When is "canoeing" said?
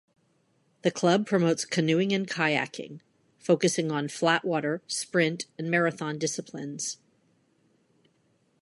1.63-2.11